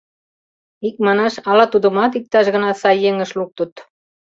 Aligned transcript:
Икманаш, 0.87 1.35
ала 1.49 1.65
тудымат 1.73 2.11
иктаж 2.19 2.45
гана 2.55 2.71
сай 2.81 2.97
еҥыш 3.09 3.31
луктыт? 3.39 3.73